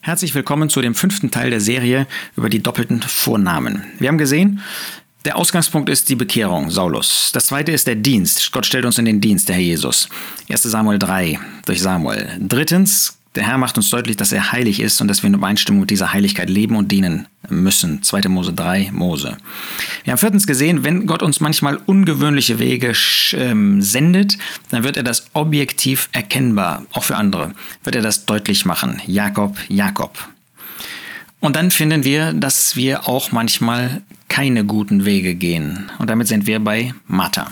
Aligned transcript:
Herzlich 0.00 0.34
willkommen 0.34 0.70
zu 0.70 0.80
dem 0.80 0.94
fünften 0.94 1.30
Teil 1.30 1.50
der 1.50 1.60
Serie 1.60 2.06
über 2.36 2.48
die 2.48 2.62
doppelten 2.62 3.02
Vornamen. 3.02 3.82
Wir 3.98 4.08
haben 4.08 4.16
gesehen, 4.16 4.60
der 5.24 5.36
Ausgangspunkt 5.36 5.88
ist 5.88 6.08
die 6.08 6.14
Bekehrung, 6.14 6.70
Saulus. 6.70 7.32
Das 7.32 7.46
zweite 7.46 7.72
ist 7.72 7.86
der 7.86 7.96
Dienst. 7.96 8.52
Gott 8.52 8.64
stellt 8.64 8.84
uns 8.84 8.98
in 8.98 9.04
den 9.04 9.20
Dienst, 9.20 9.48
der 9.48 9.56
Herr 9.56 9.62
Jesus. 9.62 10.08
1 10.48 10.62
Samuel 10.62 10.98
3 10.98 11.40
durch 11.66 11.82
Samuel. 11.82 12.38
Drittens 12.40 13.17
der 13.34 13.46
Herr 13.46 13.58
macht 13.58 13.76
uns 13.76 13.90
deutlich, 13.90 14.16
dass 14.16 14.32
er 14.32 14.52
heilig 14.52 14.80
ist 14.80 15.00
und 15.00 15.08
dass 15.08 15.22
wir 15.22 15.28
in 15.28 15.34
Übereinstimmung 15.34 15.80
mit 15.80 15.90
dieser 15.90 16.12
Heiligkeit 16.12 16.48
leben 16.48 16.76
und 16.76 16.90
dienen 16.90 17.26
müssen. 17.48 18.02
2. 18.02 18.28
Mose 18.28 18.52
3, 18.52 18.90
Mose. 18.92 19.36
Wir 20.04 20.12
haben 20.12 20.18
viertens 20.18 20.46
gesehen, 20.46 20.82
wenn 20.84 21.06
Gott 21.06 21.22
uns 21.22 21.40
manchmal 21.40 21.76
ungewöhnliche 21.86 22.58
Wege 22.58 22.92
ähm, 23.32 23.82
sendet, 23.82 24.38
dann 24.70 24.82
wird 24.82 24.96
er 24.96 25.02
das 25.02 25.26
objektiv 25.34 26.08
erkennbar, 26.12 26.84
auch 26.92 27.04
für 27.04 27.16
andere, 27.16 27.54
wird 27.84 27.96
er 27.96 28.02
das 28.02 28.26
deutlich 28.26 28.64
machen. 28.64 29.00
Jakob, 29.06 29.56
Jakob. 29.68 30.18
Und 31.40 31.54
dann 31.54 31.70
finden 31.70 32.04
wir, 32.04 32.32
dass 32.32 32.74
wir 32.74 33.08
auch 33.08 33.30
manchmal 33.30 34.02
keine 34.28 34.64
guten 34.64 35.04
Wege 35.04 35.34
gehen. 35.34 35.90
Und 35.98 36.10
damit 36.10 36.28
sind 36.28 36.46
wir 36.46 36.58
bei 36.58 36.94
Martha. 37.06 37.46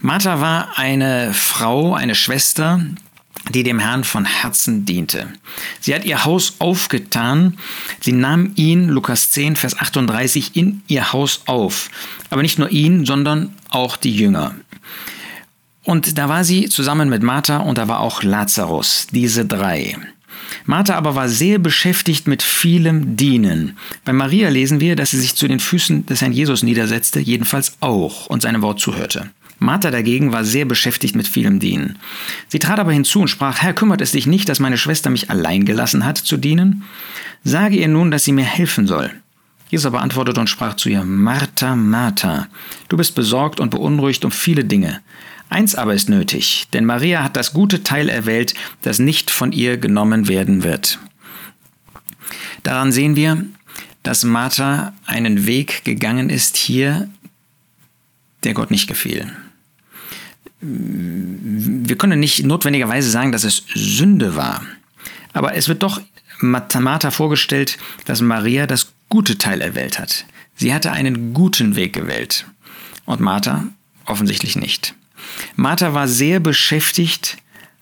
Martha 0.00 0.40
war 0.40 0.78
eine 0.78 1.32
Frau, 1.32 1.94
eine 1.94 2.14
Schwester, 2.14 2.80
die 3.50 3.62
dem 3.62 3.78
Herrn 3.78 4.04
von 4.04 4.24
Herzen 4.24 4.84
diente. 4.84 5.28
Sie 5.80 5.94
hat 5.94 6.04
ihr 6.04 6.24
Haus 6.24 6.54
aufgetan, 6.58 7.58
sie 8.00 8.12
nahm 8.12 8.52
ihn, 8.56 8.88
Lukas 8.88 9.30
10, 9.30 9.56
Vers 9.56 9.78
38, 9.78 10.56
in 10.56 10.82
ihr 10.88 11.12
Haus 11.12 11.42
auf. 11.46 11.90
Aber 12.30 12.42
nicht 12.42 12.58
nur 12.58 12.70
ihn, 12.70 13.06
sondern 13.06 13.54
auch 13.68 13.96
die 13.96 14.14
Jünger. 14.14 14.54
Und 15.82 16.18
da 16.18 16.28
war 16.28 16.44
sie 16.44 16.68
zusammen 16.68 17.08
mit 17.08 17.22
Martha 17.22 17.58
und 17.58 17.78
da 17.78 17.88
war 17.88 18.00
auch 18.00 18.22
Lazarus, 18.22 19.06
diese 19.10 19.46
drei. 19.46 19.96
Martha 20.64 20.94
aber 20.94 21.14
war 21.14 21.28
sehr 21.28 21.58
beschäftigt 21.58 22.26
mit 22.26 22.42
vielem 22.42 23.16
Dienen. 23.16 23.78
Bei 24.04 24.12
Maria 24.12 24.50
lesen 24.50 24.80
wir, 24.80 24.96
dass 24.96 25.10
sie 25.10 25.20
sich 25.20 25.34
zu 25.34 25.48
den 25.48 25.60
Füßen 25.60 26.06
des 26.06 26.20
Herrn 26.20 26.32
Jesus 26.32 26.62
niedersetzte, 26.62 27.20
jedenfalls 27.20 27.76
auch, 27.80 28.26
und 28.26 28.42
seinem 28.42 28.62
Wort 28.62 28.80
zuhörte. 28.80 29.30
Martha 29.58 29.90
dagegen 29.90 30.32
war 30.32 30.44
sehr 30.44 30.64
beschäftigt 30.64 31.16
mit 31.16 31.26
vielem 31.26 31.58
Dienen. 31.58 31.98
Sie 32.48 32.58
trat 32.58 32.78
aber 32.78 32.92
hinzu 32.92 33.22
und 33.22 33.28
sprach, 33.28 33.60
Herr, 33.60 33.74
kümmert 33.74 34.00
es 34.00 34.12
dich 34.12 34.26
nicht, 34.26 34.48
dass 34.48 34.60
meine 34.60 34.78
Schwester 34.78 35.10
mich 35.10 35.30
allein 35.30 35.64
gelassen 35.64 36.04
hat 36.04 36.18
zu 36.18 36.36
dienen? 36.36 36.84
Sage 37.44 37.76
ihr 37.76 37.88
nun, 37.88 38.10
dass 38.10 38.24
sie 38.24 38.32
mir 38.32 38.44
helfen 38.44 38.86
soll. 38.86 39.10
Jesus 39.70 39.86
aber 39.86 40.00
antwortete 40.00 40.40
und 40.40 40.48
sprach 40.48 40.76
zu 40.76 40.88
ihr, 40.88 41.04
Martha, 41.04 41.76
Martha, 41.76 42.48
du 42.88 42.96
bist 42.96 43.14
besorgt 43.14 43.60
und 43.60 43.70
beunruhigt 43.70 44.24
um 44.24 44.30
viele 44.30 44.64
Dinge. 44.64 45.00
Eins 45.50 45.74
aber 45.74 45.94
ist 45.94 46.08
nötig, 46.08 46.68
denn 46.72 46.84
Maria 46.84 47.22
hat 47.22 47.36
das 47.36 47.52
gute 47.52 47.82
Teil 47.82 48.08
erwählt, 48.08 48.54
das 48.82 48.98
nicht 48.98 49.30
von 49.30 49.52
ihr 49.52 49.76
genommen 49.76 50.28
werden 50.28 50.62
wird. 50.62 50.98
Daran 52.62 52.92
sehen 52.92 53.16
wir, 53.16 53.44
dass 54.02 54.24
Martha 54.24 54.94
einen 55.06 55.46
Weg 55.46 55.84
gegangen 55.84 56.30
ist 56.30 56.56
hier, 56.56 57.08
der 58.44 58.54
Gott 58.54 58.70
nicht 58.70 58.86
gefiel 58.86 59.30
wir 60.60 61.96
können 61.96 62.18
nicht 62.18 62.44
notwendigerweise 62.44 63.10
sagen, 63.10 63.32
dass 63.32 63.44
es 63.44 63.64
Sünde 63.74 64.34
war. 64.34 64.62
Aber 65.32 65.54
es 65.54 65.68
wird 65.68 65.82
doch 65.82 66.00
Martha 66.40 67.10
vorgestellt, 67.10 67.78
dass 68.06 68.20
Maria 68.20 68.66
das 68.66 68.92
gute 69.08 69.38
Teil 69.38 69.60
erwählt 69.60 69.98
hat. 69.98 70.24
Sie 70.56 70.74
hatte 70.74 70.92
einen 70.92 71.32
guten 71.32 71.76
Weg 71.76 71.92
gewählt. 71.92 72.46
Und 73.04 73.20
Martha 73.20 73.64
offensichtlich 74.04 74.56
nicht. 74.56 74.94
Martha 75.54 75.94
war 75.94 76.08
sehr 76.08 76.40
beschäftigt 76.40 77.36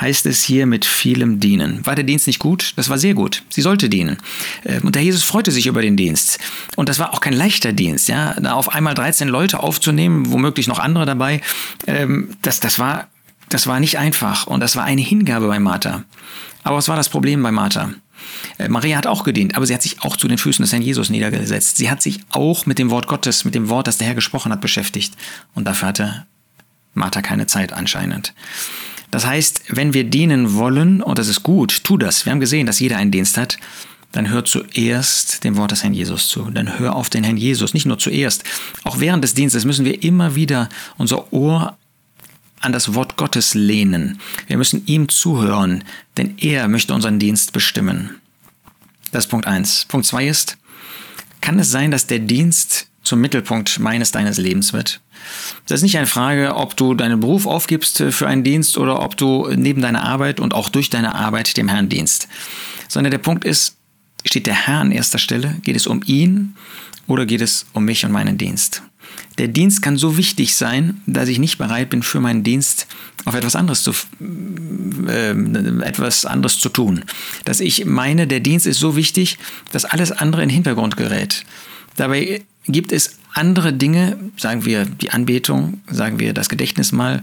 heißt 0.00 0.26
es 0.26 0.42
hier 0.42 0.66
mit 0.66 0.84
vielem 0.84 1.40
Dienen. 1.40 1.84
War 1.84 1.94
der 1.94 2.04
Dienst 2.04 2.26
nicht 2.26 2.38
gut? 2.38 2.72
Das 2.76 2.88
war 2.88 2.98
sehr 2.98 3.14
gut. 3.14 3.42
Sie 3.48 3.60
sollte 3.60 3.88
dienen. 3.88 4.18
Ähm, 4.64 4.82
und 4.84 4.94
der 4.94 5.02
Jesus 5.02 5.24
freute 5.24 5.50
sich 5.50 5.66
über 5.66 5.82
den 5.82 5.96
Dienst. 5.96 6.38
Und 6.76 6.88
das 6.88 6.98
war 6.98 7.12
auch 7.12 7.20
kein 7.20 7.32
leichter 7.32 7.72
Dienst, 7.72 8.08
ja. 8.08 8.34
Da 8.40 8.52
auf 8.52 8.74
einmal 8.74 8.94
13 8.94 9.28
Leute 9.28 9.60
aufzunehmen, 9.60 10.30
womöglich 10.32 10.66
noch 10.66 10.78
andere 10.78 11.06
dabei, 11.06 11.40
ähm, 11.86 12.30
das, 12.42 12.60
das, 12.60 12.78
war, 12.78 13.08
das 13.48 13.66
war 13.66 13.80
nicht 13.80 13.98
einfach. 13.98 14.46
Und 14.46 14.60
das 14.60 14.76
war 14.76 14.84
eine 14.84 15.02
Hingabe 15.02 15.48
bei 15.48 15.58
Martha. 15.58 16.04
Aber 16.62 16.76
was 16.76 16.88
war 16.88 16.96
das 16.96 17.08
Problem 17.08 17.42
bei 17.42 17.52
Martha? 17.52 17.90
Äh, 18.58 18.68
Maria 18.68 18.96
hat 18.96 19.06
auch 19.06 19.24
gedient, 19.24 19.56
aber 19.56 19.66
sie 19.66 19.74
hat 19.74 19.82
sich 19.82 20.02
auch 20.02 20.16
zu 20.16 20.28
den 20.28 20.38
Füßen 20.38 20.62
des 20.62 20.72
Herrn 20.72 20.82
Jesus 20.82 21.10
niedergesetzt. 21.10 21.76
Sie 21.76 21.90
hat 21.90 22.02
sich 22.02 22.20
auch 22.30 22.66
mit 22.66 22.78
dem 22.78 22.90
Wort 22.90 23.06
Gottes, 23.06 23.44
mit 23.44 23.54
dem 23.54 23.68
Wort, 23.68 23.86
das 23.86 23.98
der 23.98 24.08
Herr 24.08 24.14
gesprochen 24.14 24.52
hat, 24.52 24.60
beschäftigt. 24.60 25.14
Und 25.54 25.66
dafür 25.66 25.88
hatte 25.88 26.26
Martha 26.94 27.22
keine 27.22 27.46
Zeit 27.46 27.72
anscheinend. 27.72 28.34
Das 29.10 29.26
heißt, 29.26 29.62
wenn 29.68 29.92
wir 29.94 30.04
dienen 30.04 30.54
wollen, 30.54 31.02
und 31.02 31.18
das 31.18 31.28
ist 31.28 31.42
gut, 31.42 31.82
tu 31.84 31.96
das. 31.96 32.24
Wir 32.24 32.32
haben 32.32 32.40
gesehen, 32.40 32.66
dass 32.66 32.80
jeder 32.80 32.96
einen 32.96 33.10
Dienst 33.10 33.36
hat. 33.36 33.58
Dann 34.12 34.28
hör 34.28 34.44
zuerst 34.44 35.44
dem 35.44 35.56
Wort 35.56 35.70
des 35.70 35.84
Herrn 35.84 35.94
Jesus 35.94 36.28
zu. 36.28 36.50
Dann 36.50 36.78
hör 36.78 36.96
auf 36.96 37.10
den 37.10 37.22
Herrn 37.22 37.36
Jesus. 37.36 37.74
Nicht 37.74 37.86
nur 37.86 37.98
zuerst. 37.98 38.42
Auch 38.82 38.98
während 38.98 39.22
des 39.22 39.34
Dienstes 39.34 39.64
müssen 39.64 39.84
wir 39.84 40.02
immer 40.02 40.34
wieder 40.34 40.68
unser 40.96 41.32
Ohr 41.32 41.76
an 42.60 42.72
das 42.72 42.94
Wort 42.94 43.16
Gottes 43.16 43.54
lehnen. 43.54 44.20
Wir 44.46 44.58
müssen 44.58 44.84
ihm 44.86 45.08
zuhören, 45.08 45.84
denn 46.16 46.34
er 46.38 46.68
möchte 46.68 46.92
unseren 46.92 47.18
Dienst 47.18 47.52
bestimmen. 47.52 48.16
Das 49.12 49.24
ist 49.24 49.30
Punkt 49.30 49.46
eins. 49.46 49.86
Punkt 49.88 50.06
zwei 50.06 50.28
ist, 50.28 50.58
kann 51.40 51.58
es 51.58 51.70
sein, 51.70 51.90
dass 51.90 52.06
der 52.06 52.18
Dienst 52.18 52.89
zum 53.10 53.20
Mittelpunkt 53.20 53.80
meines 53.80 54.12
deines 54.12 54.38
Lebens 54.38 54.72
wird? 54.72 55.00
Das 55.66 55.80
ist 55.80 55.82
nicht 55.82 55.98
eine 55.98 56.06
Frage, 56.06 56.54
ob 56.54 56.76
du 56.76 56.94
deinen 56.94 57.18
Beruf 57.18 57.46
aufgibst 57.46 58.02
für 58.10 58.28
einen 58.28 58.44
Dienst 58.44 58.78
oder 58.78 59.02
ob 59.02 59.16
du 59.16 59.48
neben 59.54 59.82
deiner 59.82 60.04
Arbeit 60.04 60.38
und 60.38 60.54
auch 60.54 60.68
durch 60.68 60.90
deine 60.90 61.16
Arbeit 61.16 61.56
dem 61.56 61.68
Herrn 61.68 61.88
dienst. 61.88 62.28
Sondern 62.88 63.10
der 63.10 63.18
Punkt 63.18 63.44
ist, 63.44 63.76
steht 64.24 64.46
der 64.46 64.54
Herr 64.54 64.78
an 64.78 64.92
erster 64.92 65.18
Stelle? 65.18 65.56
Geht 65.62 65.74
es 65.74 65.88
um 65.88 66.02
ihn 66.06 66.54
oder 67.08 67.26
geht 67.26 67.40
es 67.40 67.66
um 67.72 67.84
mich 67.84 68.04
und 68.04 68.12
meinen 68.12 68.38
Dienst? 68.38 68.82
Der 69.38 69.48
Dienst 69.48 69.82
kann 69.82 69.96
so 69.96 70.16
wichtig 70.16 70.54
sein, 70.54 71.00
dass 71.06 71.28
ich 71.28 71.40
nicht 71.40 71.58
bereit 71.58 71.90
bin, 71.90 72.04
für 72.04 72.20
meinen 72.20 72.44
Dienst 72.44 72.86
auf 73.24 73.34
etwas 73.34 73.56
anderes 73.56 73.82
zu, 73.82 73.92
äh, 75.08 75.30
etwas 75.82 76.24
anderes 76.24 76.58
zu 76.58 76.68
tun. 76.68 77.04
Dass 77.44 77.58
ich 77.58 77.84
meine, 77.86 78.28
der 78.28 78.40
Dienst 78.40 78.66
ist 78.66 78.78
so 78.78 78.94
wichtig, 78.94 79.38
dass 79.72 79.84
alles 79.84 80.12
andere 80.12 80.42
in 80.42 80.48
den 80.48 80.54
Hintergrund 80.54 80.96
gerät. 80.96 81.44
Dabei 81.96 82.42
gibt 82.66 82.92
es 82.92 83.18
andere 83.32 83.72
Dinge, 83.72 84.18
sagen 84.36 84.64
wir 84.64 84.84
die 84.84 85.10
Anbetung, 85.10 85.80
sagen 85.88 86.18
wir 86.18 86.32
das 86.32 86.48
Gedächtnismal, 86.48 87.22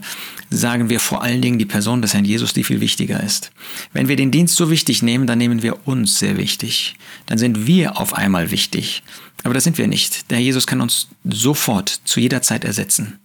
sagen 0.50 0.90
wir 0.90 1.00
vor 1.00 1.22
allen 1.22 1.42
Dingen 1.42 1.60
die 1.60 1.66
Person 1.66 2.02
des 2.02 2.14
Herrn 2.14 2.26
Jesus, 2.26 2.54
die 2.54 2.64
viel 2.64 2.80
wichtiger 2.80 3.22
ist. 3.22 3.52
Wenn 3.94 4.08
wir 4.08 4.16
den 4.16 4.32
Dienst 4.32 4.56
so 4.56 4.70
wichtig 4.70 5.04
nehmen, 5.04 5.28
dann 5.28 5.38
nehmen 5.38 5.64
wir 5.64 5.88
uns 5.88 6.20
sehr 6.20 6.38
wichtig. 6.38 6.96
Dann 7.26 7.38
sind 7.38 7.68
wir 7.68 8.00
auf 8.00 8.14
einmal 8.14 8.52
wichtig. 8.52 9.04
Aber 9.44 9.54
das 9.54 9.64
sind 9.64 9.78
wir 9.78 9.88
nicht. 9.88 10.30
Der 10.32 10.38
Herr 10.38 10.46
Jesus 10.46 10.66
kann 10.66 10.82
uns 10.82 11.08
sofort 11.24 11.90
zu 12.06 12.20
jeder 12.20 12.42
Zeit 12.42 12.64
ersetzen. 12.64 13.20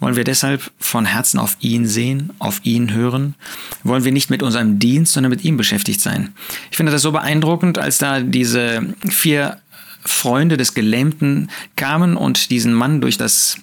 Wollen 0.00 0.16
wir 0.16 0.24
deshalb 0.24 0.70
von 0.78 1.06
Herzen 1.06 1.40
auf 1.40 1.56
ihn 1.60 1.86
sehen, 1.86 2.30
auf 2.38 2.60
ihn 2.62 2.92
hören? 2.92 3.34
Wollen 3.82 4.04
wir 4.04 4.12
nicht 4.12 4.30
mit 4.30 4.44
unserem 4.44 4.78
Dienst, 4.78 5.12
sondern 5.12 5.30
mit 5.30 5.44
ihm 5.44 5.56
beschäftigt 5.56 6.00
sein? 6.00 6.34
Ich 6.70 6.76
finde 6.76 6.92
das 6.92 7.02
so 7.02 7.10
beeindruckend, 7.10 7.78
als 7.78 7.98
da 7.98 8.20
diese 8.20 8.94
vier 9.08 9.58
Freunde 10.08 10.56
des 10.56 10.74
Gelähmten 10.74 11.50
kamen 11.76 12.16
und 12.16 12.50
diesen 12.50 12.74
Mann 12.74 13.00
durch 13.00 13.16
das 13.16 13.58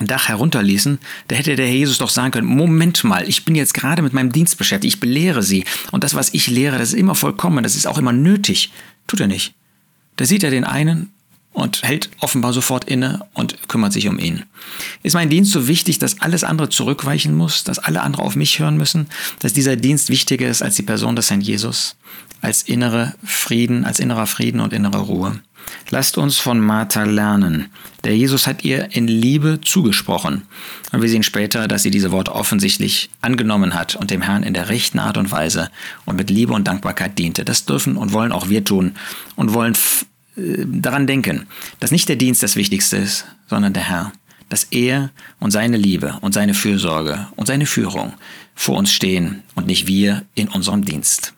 Dach 0.00 0.28
herunterließen, 0.28 0.98
da 1.28 1.36
hätte 1.36 1.54
der 1.56 1.66
Herr 1.66 1.74
Jesus 1.74 1.98
doch 1.98 2.08
sagen 2.08 2.32
können, 2.32 2.46
Moment 2.46 3.04
mal, 3.04 3.28
ich 3.28 3.44
bin 3.44 3.54
jetzt 3.54 3.74
gerade 3.74 4.02
mit 4.02 4.12
meinem 4.12 4.32
Dienst 4.32 4.58
beschäftigt, 4.58 4.94
ich 4.94 5.00
belehre 5.00 5.42
sie. 5.42 5.64
Und 5.90 6.02
das, 6.02 6.14
was 6.14 6.32
ich 6.34 6.48
lehre, 6.48 6.78
das 6.78 6.88
ist 6.88 6.98
immer 6.98 7.14
vollkommen, 7.14 7.62
das 7.62 7.76
ist 7.76 7.86
auch 7.86 7.98
immer 7.98 8.12
nötig. 8.12 8.72
Tut 9.06 9.20
er 9.20 9.28
nicht. 9.28 9.54
Da 10.16 10.24
sieht 10.24 10.42
er 10.44 10.50
den 10.50 10.64
einen 10.64 11.12
und 11.52 11.82
hält 11.82 12.10
offenbar 12.20 12.52
sofort 12.52 12.84
inne 12.84 13.26
und 13.34 13.68
kümmert 13.68 13.92
sich 13.92 14.08
um 14.08 14.18
ihn. 14.18 14.44
Ist 15.02 15.14
mein 15.14 15.28
Dienst 15.28 15.52
so 15.52 15.68
wichtig, 15.68 15.98
dass 15.98 16.20
alles 16.20 16.44
andere 16.44 16.68
zurückweichen 16.68 17.34
muss, 17.34 17.64
dass 17.64 17.78
alle 17.78 18.02
andere 18.02 18.22
auf 18.22 18.36
mich 18.36 18.58
hören 18.58 18.76
müssen, 18.76 19.08
dass 19.40 19.52
dieser 19.52 19.76
Dienst 19.76 20.08
wichtiger 20.08 20.48
ist 20.48 20.62
als 20.62 20.76
die 20.76 20.82
Person 20.82 21.16
des 21.16 21.30
Herrn 21.30 21.42
Jesus, 21.42 21.96
als 22.40 22.62
innere 22.62 23.14
Frieden, 23.22 23.84
als 23.84 24.00
innerer 24.00 24.26
Frieden 24.26 24.60
und 24.60 24.72
innere 24.72 25.00
Ruhe? 25.00 25.40
Lasst 25.90 26.16
uns 26.16 26.38
von 26.38 26.60
Martha 26.60 27.04
lernen. 27.04 27.68
Der 28.04 28.16
Jesus 28.16 28.46
hat 28.46 28.64
ihr 28.64 28.88
in 28.92 29.06
Liebe 29.06 29.60
zugesprochen. 29.62 30.42
Und 30.90 31.02
wir 31.02 31.08
sehen 31.08 31.22
später, 31.22 31.68
dass 31.68 31.82
sie 31.82 31.90
diese 31.90 32.12
Worte 32.12 32.34
offensichtlich 32.34 33.10
angenommen 33.20 33.74
hat 33.74 33.94
und 33.94 34.10
dem 34.10 34.22
Herrn 34.22 34.42
in 34.42 34.54
der 34.54 34.68
rechten 34.68 34.98
Art 34.98 35.16
und 35.16 35.30
Weise 35.30 35.70
und 36.04 36.16
mit 36.16 36.30
Liebe 36.30 36.52
und 36.52 36.66
Dankbarkeit 36.66 37.18
diente. 37.18 37.44
Das 37.44 37.66
dürfen 37.66 37.96
und 37.96 38.12
wollen 38.12 38.32
auch 38.32 38.48
wir 38.48 38.64
tun 38.64 38.94
und 39.36 39.52
wollen 39.52 39.74
äh, 40.36 40.64
daran 40.66 41.06
denken, 41.06 41.46
dass 41.80 41.90
nicht 41.90 42.08
der 42.08 42.16
Dienst 42.16 42.42
das 42.42 42.56
Wichtigste 42.56 42.96
ist, 42.96 43.26
sondern 43.48 43.72
der 43.72 43.88
Herr. 43.88 44.12
Dass 44.48 44.64
er 44.64 45.10
und 45.40 45.50
seine 45.50 45.76
Liebe 45.76 46.18
und 46.20 46.34
seine 46.34 46.54
Fürsorge 46.54 47.26
und 47.36 47.46
seine 47.46 47.66
Führung 47.66 48.14
vor 48.54 48.76
uns 48.76 48.92
stehen 48.92 49.42
und 49.54 49.66
nicht 49.66 49.86
wir 49.86 50.24
in 50.34 50.48
unserem 50.48 50.84
Dienst. 50.84 51.34